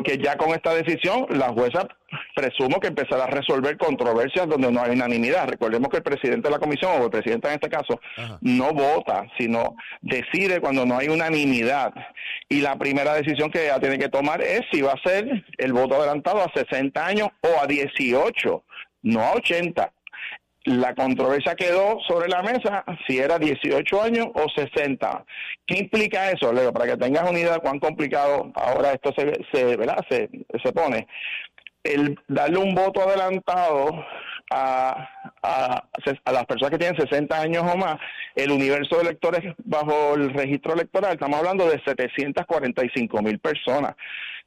que 0.03 0.17
ya 0.17 0.35
con 0.37 0.49
esta 0.49 0.73
decisión 0.73 1.27
la 1.29 1.49
jueza 1.49 1.87
presumo 2.35 2.79
que 2.79 2.87
empezará 2.87 3.25
a 3.25 3.27
resolver 3.27 3.77
controversias 3.77 4.47
donde 4.47 4.71
no 4.71 4.81
hay 4.81 4.91
unanimidad. 4.91 5.47
Recordemos 5.47 5.89
que 5.89 5.97
el 5.97 6.03
presidente 6.03 6.47
de 6.47 6.53
la 6.53 6.59
comisión, 6.59 6.99
o 6.99 7.05
el 7.05 7.11
presidente 7.11 7.47
en 7.47 7.53
este 7.53 7.69
caso, 7.69 8.01
no 8.41 8.73
vota, 8.73 9.27
sino 9.37 9.75
decide 10.01 10.59
cuando 10.59 10.85
no 10.85 10.97
hay 10.97 11.09
unanimidad. 11.09 11.93
Y 12.49 12.61
la 12.61 12.75
primera 12.77 13.13
decisión 13.13 13.51
que 13.51 13.65
ella 13.65 13.79
tiene 13.79 13.99
que 13.99 14.09
tomar 14.09 14.41
es 14.41 14.61
si 14.71 14.81
va 14.81 14.93
a 14.93 15.09
ser 15.09 15.45
el 15.57 15.73
voto 15.73 15.95
adelantado 15.95 16.41
a 16.41 16.51
60 16.53 17.05
años 17.05 17.29
o 17.41 17.61
a 17.61 17.67
18, 17.67 18.63
no 19.03 19.21
a 19.21 19.33
80 19.33 19.94
la 20.65 20.95
controversia 20.95 21.55
quedó 21.55 21.99
sobre 22.07 22.27
la 22.27 22.41
mesa 22.41 22.83
si 23.07 23.19
era 23.19 23.37
18 23.37 24.01
años 24.01 24.27
o 24.33 24.47
60. 24.49 25.25
¿Qué 25.65 25.77
implica 25.77 26.31
eso, 26.31 26.51
Leo? 26.51 26.73
Para 26.73 26.87
que 26.87 26.97
tengas 26.97 27.29
una 27.29 27.39
idea 27.39 27.53
de 27.53 27.59
cuán 27.59 27.79
complicado 27.79 28.51
ahora 28.55 28.93
esto 28.93 29.13
se, 29.15 29.33
se, 29.53 29.77
¿verdad? 29.77 29.97
se, 30.09 30.29
se 30.63 30.71
pone. 30.73 31.07
El 31.83 32.19
darle 32.27 32.57
un 32.57 32.73
voto 32.73 33.01
adelantado 33.01 33.91
a, 34.51 35.09
a, 35.41 35.87
a, 36.23 36.31
las 36.31 36.45
personas 36.45 36.71
que 36.71 36.77
tienen 36.77 36.99
60 36.99 37.39
años 37.39 37.63
o 37.71 37.77
más, 37.77 37.97
el 38.35 38.51
universo 38.51 38.97
de 38.97 39.03
electores 39.03 39.41
bajo 39.63 40.15
el 40.15 40.33
registro 40.33 40.73
electoral, 40.73 41.13
estamos 41.13 41.39
hablando 41.39 41.67
de 41.67 41.81
745 41.83 43.21
mil 43.21 43.39
personas. 43.39 43.95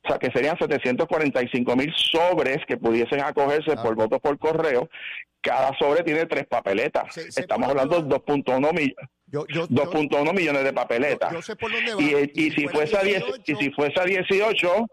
O 0.04 0.08
sea, 0.08 0.18
que 0.18 0.30
serían 0.30 0.56
745 0.56 1.76
mil 1.76 1.92
sobres 1.94 2.58
que 2.66 2.76
pudiesen 2.76 3.20
acogerse 3.20 3.74
por 3.76 3.94
voto 3.96 4.20
por 4.20 4.38
correo. 4.38 4.88
Cada 5.40 5.76
sobre 5.78 6.02
tiene 6.02 6.26
tres 6.26 6.46
papeletas. 6.46 7.16
Estamos 7.18 7.68
hablando 7.68 8.02
de 8.02 8.16
2.1 8.16 8.72
millones. 8.72 8.96
2.1 9.30 10.34
millones 10.34 10.64
de 10.64 10.72
papeletas. 10.72 11.34
Y, 11.98 12.46
y, 12.46 12.50
si 12.52 12.66
fuese 12.68 12.96
a 12.96 13.02
10, 13.02 13.24
y 13.46 13.54
si 13.56 13.70
fuese 13.70 14.00
a 14.00 14.04
18, 14.04 14.86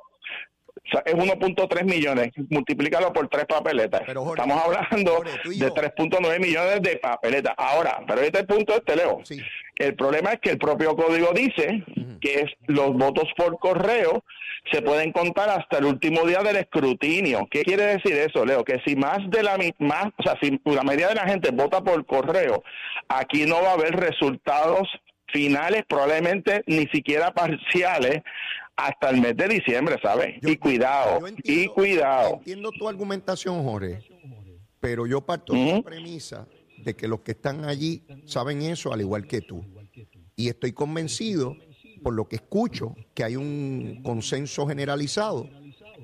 es 1.06 1.13
1.3 1.13 1.84
millones, 1.84 2.32
multiplícalo 2.50 3.12
por 3.12 3.27
tres 3.27 3.46
papeletas. 3.46 4.01
Estamos 4.08 4.63
hablando 4.63 5.24
de 5.24 5.72
3.9 5.72 6.39
millones 6.39 6.82
de 6.82 6.98
papeletas. 6.98 7.54
Ahora, 7.58 8.01
pero 8.08 8.22
este 8.22 8.44
punto 8.44 8.75
este, 8.75 8.96
Leo. 8.96 9.22
El 9.77 9.96
problema 9.96 10.34
es 10.34 10.39
que 10.39 10.51
el 10.51 10.58
propio 10.58 10.96
código 10.96 11.32
dice 11.34 11.84
que 12.22 12.42
es 12.42 12.51
los 12.68 12.94
votos 12.94 13.27
por 13.36 13.60
correo 13.60 14.24
se 14.72 14.82
pueden 14.82 15.12
contar 15.12 15.50
hasta 15.50 15.77
el 15.77 15.86
último 15.86 16.25
día 16.25 16.42
del 16.42 16.56
escrutinio. 16.56 17.48
¿Qué 17.51 17.63
quiere 17.63 17.84
decir 17.84 18.13
eso, 18.13 18.46
Leo? 18.46 18.63
Que 18.63 18.82
si 18.86 18.96
más 18.96 19.20
de 19.30 19.44
la 19.44 19.58
más, 19.80 20.08
o 20.18 20.24
sea, 20.24 20.38
si 20.42 20.60
la 20.65 20.82
mayoría 20.82 21.10
de 21.10 21.15
la 21.15 21.27
gente 21.27 21.51
vota 21.51 21.82
por 21.82 22.04
correo, 22.06 22.63
aquí 23.08 23.46
no 23.46 23.62
va 23.62 23.72
a 23.72 23.74
haber 23.74 23.96
resultados 23.96 24.89
finales, 25.27 25.84
probablemente 25.88 26.63
ni 26.68 26.88
siquiera 26.88 27.32
parciales, 27.32 28.22
hasta 28.75 29.10
el 29.10 29.22
mes 29.22 29.38
de 29.38 29.48
diciembre, 29.48 29.98
¿sabes? 30.01 30.36
y 30.41 30.58
cuidado, 30.58 31.20
y 31.44 31.67
cuidado. 31.67 32.36
Entiendo 32.36 32.72
tu 32.72 32.88
argumentación, 32.88 33.63
Jorge, 33.63 34.00
pero 34.79 35.08
yo 35.08 35.22
parto 35.22 35.53
de 35.53 35.74
la 35.74 35.82
premisa 35.82 36.48
de 36.77 36.96
que 36.96 37.08
los 37.08 37.22
que 37.22 37.32
están 37.32 37.65
allí 37.65 38.03
saben 38.25 38.62
eso 38.62 38.94
al 38.94 39.01
igual 39.01 39.27
que 39.27 39.41
tú. 39.41 39.65
Y 40.36 40.50
estoy 40.50 40.74
convencido, 40.74 41.55
por 42.03 42.13
lo 42.13 42.27
que 42.27 42.36
escucho, 42.36 42.96
que 43.13 43.24
hay 43.24 43.36
un 43.36 44.01
consenso 44.03 44.67
generalizado 44.67 45.50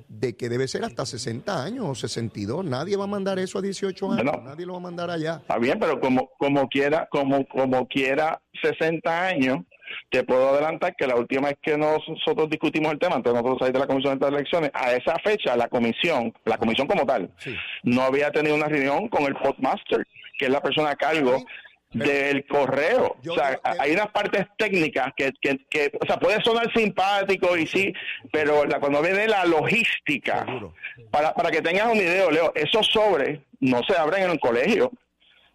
de 0.08 0.36
que 0.36 0.50
debe 0.50 0.68
ser 0.68 0.84
hasta 0.84 1.06
60 1.06 1.64
años 1.64 1.86
o 1.88 1.96
62. 1.96 2.66
Nadie 2.66 2.98
va 2.98 3.06
a 3.06 3.08
mandar 3.08 3.40
eso 3.40 3.60
a 3.60 3.62
18 3.62 4.12
años, 4.12 4.44
nadie 4.44 4.66
lo 4.66 4.74
va 4.74 4.80
a 4.80 4.82
mandar 4.82 5.10
allá. 5.10 5.38
Está 5.42 5.58
bien, 5.58 5.80
pero 5.80 6.00
como 6.00 6.30
como 6.38 6.68
quiera, 6.68 7.08
como 7.12 7.46
como 7.48 7.88
quiera 7.88 8.42
60 8.62 9.28
años, 9.28 9.60
te 10.10 10.24
puedo 10.24 10.50
adelantar 10.50 10.96
que 10.96 11.08
la 11.08 11.16
última 11.16 11.50
vez 11.50 11.58
que 11.62 11.78
nosotros 11.78 12.50
discutimos 12.50 12.92
el 12.92 13.00
tema, 13.00 13.16
antes 13.16 13.34
nosotros 13.34 13.60
salir 13.60 13.74
de 13.74 13.80
la 13.80 13.88
Comisión 13.88 14.20
de 14.20 14.28
Elecciones, 14.28 14.72
a 14.74 14.94
esa 14.94 15.16
fecha 15.20 15.56
la 15.56 15.68
comisión, 15.68 16.34
la 16.46 16.58
comisión 16.58 16.88
como 16.88 17.06
tal, 17.06 17.30
no 17.84 18.04
había 18.04 18.32
tenido 18.32 18.56
una 18.56 18.68
reunión 18.68 19.08
con 19.08 19.24
el 19.24 19.36
postmaster, 19.36 20.06
que 20.38 20.46
es 20.46 20.52
la 20.52 20.62
persona 20.62 20.92
a 20.92 20.96
cargo 20.96 21.44
del 21.94 22.46
correo. 22.46 23.18
o 23.28 23.34
sea, 23.36 23.60
hay 23.80 23.92
unas 23.92 24.08
partes 24.08 24.46
técnicas 24.58 25.12
que, 25.16 25.32
que, 25.42 25.60
que, 25.70 25.92
o 26.00 26.06
sea, 26.06 26.18
puede 26.18 26.42
sonar 26.42 26.72
simpático 26.74 27.58
y 27.58 27.68
sí, 27.68 27.94
pero 28.32 28.66
la, 28.66 28.80
cuando 28.80 29.02
viene 29.02 29.28
la 29.28 29.46
logística, 29.46 30.46
para, 31.12 31.34
para 31.34 31.52
que 31.52 31.62
tengas 31.62 31.88
un 31.88 31.98
idea, 31.98 32.30
Leo, 32.32 32.54
esos 32.56 32.88
sobres 32.88 33.40
no 33.60 33.82
se 33.84 33.96
abren 33.96 34.24
en 34.24 34.32
un 34.32 34.38
colegio 34.38 34.92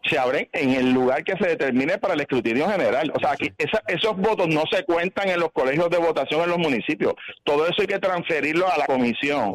se 0.08 0.18
abren 0.18 0.48
en 0.52 0.70
el 0.70 0.92
lugar 0.92 1.24
que 1.24 1.36
se 1.36 1.48
determine 1.48 1.98
para 1.98 2.14
el 2.14 2.20
escrutinio 2.20 2.68
general. 2.68 3.12
O 3.14 3.20
sea, 3.20 3.32
aquí 3.32 3.52
esos 3.58 4.16
votos 4.16 4.48
no 4.48 4.64
se 4.70 4.84
cuentan 4.84 5.28
en 5.28 5.40
los 5.40 5.52
colegios 5.52 5.90
de 5.90 5.98
votación 5.98 6.42
en 6.42 6.50
los 6.50 6.58
municipios. 6.58 7.14
Todo 7.44 7.66
eso 7.66 7.80
hay 7.80 7.86
que 7.86 7.98
transferirlo 7.98 8.70
a 8.70 8.78
la 8.78 8.86
comisión 8.86 9.52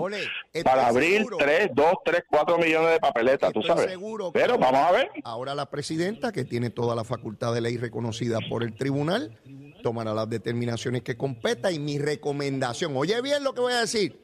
para 0.64 0.88
abrir 0.88 1.26
3, 1.38 1.70
2, 1.74 1.86
3, 2.06 2.24
4 2.30 2.58
millones 2.58 2.92
de 2.92 3.00
papeletas, 3.00 3.52
tú 3.54 3.62
sabes. 3.62 3.98
Pero 4.34 4.58
vamos 4.58 4.82
a 4.82 4.92
ver. 4.92 5.10
Ahora 5.24 5.56
la 5.56 5.70
presidenta, 5.70 6.32
que 6.32 6.46
tiene 6.46 6.70
toda 6.70 6.96
la 6.96 7.04
facultad 7.04 7.54
de 7.54 7.62
ley 7.62 7.78
reconocida 7.78 8.40
por 8.50 8.64
el 8.64 8.76
tribunal, 8.76 9.40
tomará 9.82 10.14
las 10.14 10.30
determinaciones 10.30 11.02
que 11.02 11.18
competa 11.18 11.72
y 11.72 11.80
mi 11.80 11.98
recomendación, 11.98 12.96
oye 12.96 13.22
bien 13.22 13.44
lo 13.44 13.54
que 13.54 13.62
voy 13.62 13.74
a 13.74 13.82
decir, 13.82 14.22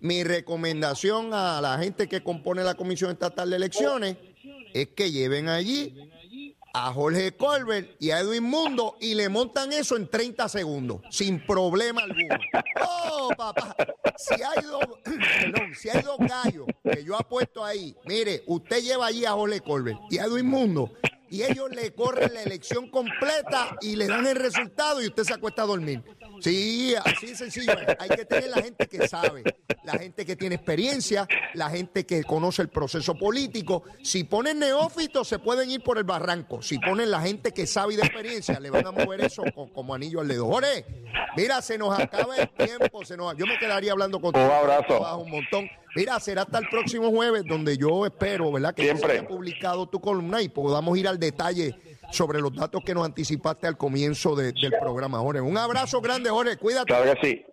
mi 0.00 0.24
recomendación 0.24 1.32
a 1.32 1.60
la 1.60 1.78
gente 1.78 2.08
que 2.08 2.22
compone 2.22 2.64
la 2.64 2.74
Comisión 2.74 3.10
Estatal 3.10 3.48
de 3.50 3.56
Elecciones 3.56 4.16
es 4.82 4.88
que 4.88 5.10
lleven 5.10 5.48
allí 5.48 6.10
a 6.74 6.92
Jorge 6.92 7.32
Colbert 7.32 7.96
y 7.98 8.10
a 8.10 8.20
Edwin 8.20 8.44
Mundo 8.44 8.98
y 9.00 9.14
le 9.14 9.30
montan 9.30 9.72
eso 9.72 9.96
en 9.96 10.06
30 10.10 10.50
segundos, 10.50 11.00
sin 11.08 11.44
problema 11.46 12.02
alguno. 12.02 12.36
¡Oh, 12.82 13.30
papá! 13.34 13.74
Si 14.18 14.34
hay 14.34 14.64
dos, 14.64 14.84
perdón, 15.02 15.74
si 15.74 15.88
hay 15.88 16.02
dos 16.02 16.18
gallos 16.18 16.66
que 16.82 17.02
yo 17.02 17.16
apuesto 17.16 17.64
ahí, 17.64 17.96
mire, 18.04 18.42
usted 18.46 18.82
lleva 18.82 19.06
allí 19.06 19.24
a 19.24 19.32
Jorge 19.32 19.60
Colbert 19.60 19.98
y 20.10 20.18
a 20.18 20.24
Edwin 20.24 20.46
Mundo 20.46 20.92
y 21.30 21.42
ellos 21.42 21.70
le 21.70 21.94
corren 21.94 22.34
la 22.34 22.42
elección 22.42 22.90
completa 22.90 23.76
y 23.80 23.96
le 23.96 24.06
dan 24.06 24.26
el 24.26 24.36
resultado 24.36 25.02
y 25.02 25.06
usted 25.06 25.24
se 25.24 25.32
acuesta 25.32 25.62
a 25.62 25.66
dormir. 25.66 26.02
Sí, 26.40 26.94
así 27.04 27.26
de 27.26 27.34
sencillo. 27.36 27.72
Hay 27.98 28.08
que 28.10 28.24
tener 28.24 28.50
la 28.50 28.62
gente 28.62 28.86
que 28.86 29.08
sabe, 29.08 29.42
la 29.84 29.94
gente 29.98 30.24
que 30.26 30.36
tiene 30.36 30.56
experiencia, 30.56 31.26
la 31.54 31.70
gente 31.70 32.04
que 32.06 32.22
conoce 32.24 32.62
el 32.62 32.68
proceso 32.68 33.14
político. 33.14 33.82
Si 34.02 34.24
ponen 34.24 34.58
neófitos, 34.58 35.28
se 35.28 35.38
pueden 35.38 35.70
ir 35.70 35.82
por 35.82 35.98
el 35.98 36.04
barranco. 36.04 36.62
Si 36.62 36.78
ponen 36.78 37.10
la 37.10 37.20
gente 37.20 37.52
que 37.52 37.66
sabe 37.66 37.94
y 37.94 37.96
de 37.96 38.02
experiencia, 38.02 38.58
le 38.60 38.70
van 38.70 38.86
a 38.86 38.92
mover 38.92 39.20
eso 39.22 39.42
co- 39.54 39.72
como 39.72 39.94
anillo 39.94 40.20
al 40.20 40.28
dedo. 40.28 40.46
Jorge, 40.46 40.84
mira, 41.36 41.60
se 41.62 41.78
nos 41.78 41.98
acaba 41.98 42.36
el 42.36 42.48
tiempo. 42.50 43.04
Se 43.04 43.16
nos, 43.16 43.36
yo 43.36 43.46
me 43.46 43.58
quedaría 43.58 43.92
hablando 43.92 44.20
contigo. 44.20 44.44
Un 44.46 44.52
abrazo. 44.52 45.18
un 45.18 45.30
montón. 45.30 45.68
Mira, 45.94 46.20
será 46.20 46.42
hasta 46.42 46.58
el 46.58 46.68
próximo 46.68 47.10
jueves 47.10 47.42
donde 47.48 47.78
yo 47.78 48.04
espero, 48.04 48.52
¿verdad? 48.52 48.74
Que 48.74 48.82
Siempre. 48.82 49.12
se 49.14 49.18
haya 49.20 49.28
publicado 49.28 49.88
tu 49.88 49.98
columna 49.98 50.42
y 50.42 50.48
podamos 50.50 50.98
ir 50.98 51.08
al 51.08 51.18
detalle 51.18 51.74
sobre 52.10 52.40
los 52.40 52.54
datos 52.54 52.82
que 52.84 52.94
nos 52.94 53.04
anticipaste 53.04 53.66
al 53.66 53.76
comienzo 53.76 54.34
de- 54.36 54.52
del 54.52 54.72
programa, 54.80 55.18
Jorge. 55.18 55.40
Un 55.40 55.56
abrazo 55.58 56.00
grande, 56.00 56.30
Jorge. 56.30 56.56
Cuídate. 56.56 56.86
Claro 56.86 57.12
que 57.20 57.26
sí. 57.26 57.44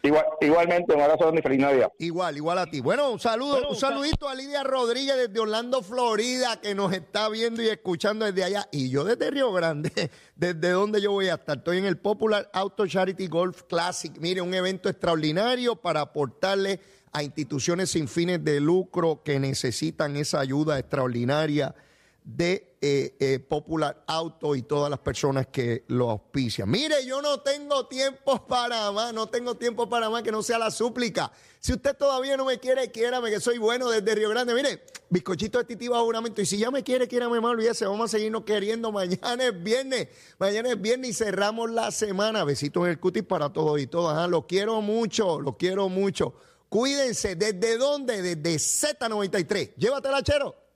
Igual, 0.00 0.24
igualmente, 0.40 0.94
un 0.94 1.00
abrazo 1.00 1.34
y 1.34 1.42
feliz 1.42 1.58
Navidad. 1.58 1.92
Igual, 1.98 2.36
igual 2.36 2.58
a 2.58 2.66
ti. 2.66 2.80
Bueno, 2.80 3.10
un 3.10 3.18
saludo, 3.18 3.68
un 3.68 3.74
saludito 3.74 4.28
a 4.28 4.34
Lidia 4.36 4.62
Rodríguez 4.62 5.16
desde 5.16 5.40
Orlando, 5.40 5.82
Florida, 5.82 6.60
que 6.60 6.72
nos 6.72 6.92
está 6.92 7.28
viendo 7.28 7.60
y 7.62 7.68
escuchando 7.68 8.24
desde 8.24 8.44
allá. 8.44 8.68
Y 8.70 8.90
yo 8.90 9.02
desde 9.02 9.28
Río 9.30 9.52
Grande, 9.52 9.90
desde 10.36 10.70
donde 10.70 11.00
yo 11.02 11.10
voy 11.10 11.26
a 11.28 11.34
estar. 11.34 11.58
Estoy 11.58 11.78
en 11.78 11.84
el 11.84 11.98
Popular 11.98 12.48
Auto 12.52 12.86
Charity 12.86 13.26
Golf 13.26 13.64
Classic. 13.64 14.16
Mire, 14.20 14.40
un 14.40 14.54
evento 14.54 14.88
extraordinario 14.88 15.74
para 15.74 16.00
aportarle 16.00 16.78
a 17.12 17.24
instituciones 17.24 17.90
sin 17.90 18.06
fines 18.06 18.42
de 18.44 18.60
lucro 18.60 19.22
que 19.24 19.40
necesitan 19.40 20.14
esa 20.16 20.38
ayuda 20.38 20.78
extraordinaria 20.78 21.74
de 22.22 22.67
eh, 22.80 23.16
eh, 23.18 23.38
Popular 23.40 24.04
Auto 24.06 24.54
y 24.54 24.62
todas 24.62 24.88
las 24.88 25.00
personas 25.00 25.48
que 25.48 25.84
lo 25.88 26.10
auspician. 26.10 26.70
Mire, 26.70 27.04
yo 27.04 27.20
no 27.20 27.40
tengo 27.40 27.86
tiempo 27.86 28.46
para 28.48 28.92
más, 28.92 29.12
no 29.12 29.28
tengo 29.28 29.56
tiempo 29.56 29.88
para 29.88 30.08
más 30.08 30.22
que 30.22 30.30
no 30.30 30.42
sea 30.42 30.58
la 30.58 30.70
súplica. 30.70 31.32
Si 31.58 31.72
usted 31.72 31.96
todavía 31.96 32.36
no 32.36 32.44
me 32.44 32.60
quiere, 32.60 32.90
quiérame, 32.92 33.30
que 33.30 33.40
soy 33.40 33.58
bueno 33.58 33.90
desde 33.90 34.14
Río 34.14 34.30
Grande. 34.30 34.54
Mire, 34.54 34.84
bizcochito 35.10 35.58
de 35.58 35.64
titi 35.64 35.88
bajo 35.88 36.04
juramento. 36.04 36.40
Y 36.40 36.46
si 36.46 36.56
ya 36.56 36.70
me 36.70 36.84
quiere, 36.84 37.08
quiérame 37.08 37.40
más, 37.40 37.50
olvídese, 37.50 37.84
vamos 37.84 38.04
a 38.04 38.16
seguirnos 38.16 38.44
queriendo. 38.44 38.92
Mañana 38.92 39.44
es 39.44 39.62
viernes, 39.62 40.08
mañana 40.38 40.70
es 40.70 40.80
viernes 40.80 41.10
y 41.10 41.14
cerramos 41.14 41.70
la 41.70 41.90
semana. 41.90 42.44
Besitos 42.44 42.84
en 42.84 42.90
el 42.90 43.00
cutis 43.00 43.24
para 43.24 43.52
todos 43.52 43.80
y 43.80 43.88
todas. 43.88 44.16
¿ah? 44.16 44.28
Los 44.28 44.44
quiero 44.44 44.80
mucho, 44.82 45.40
los 45.40 45.56
quiero 45.56 45.88
mucho. 45.88 46.34
Cuídense. 46.68 47.34
¿Desde 47.34 47.76
dónde? 47.76 48.22
Desde 48.22 48.54
Z93. 48.54 49.74
Llévatela, 49.76 50.22
chero. 50.22 50.67